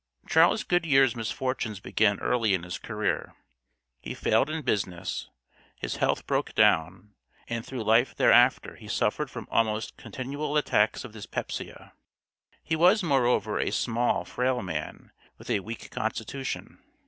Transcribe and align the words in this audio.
Charles 0.27 0.63
Goodyear's 0.63 1.15
misfortunes 1.15 1.79
began 1.79 2.19
early 2.21 2.55
in 2.55 2.63
his 2.63 2.79
career. 2.79 3.35
He 3.99 4.15
failed 4.15 4.49
in 4.49 4.63
business, 4.63 5.29
his 5.75 5.97
health 5.97 6.25
broke 6.25 6.55
down, 6.55 7.13
and 7.47 7.63
through 7.63 7.83
life 7.83 8.15
thereafter 8.15 8.77
he 8.77 8.87
suffered 8.87 9.29
from 9.29 9.47
almost 9.51 9.97
continual 9.97 10.57
attacks 10.57 11.05
of 11.05 11.11
dyspepsia. 11.11 11.93
He 12.63 12.75
was, 12.75 13.03
moreover, 13.03 13.59
a 13.59 13.69
small, 13.69 14.25
frail 14.25 14.63
man, 14.63 15.11
with 15.37 15.51
a 15.51 15.59
weak 15.59 15.91
constitution. 15.91 16.79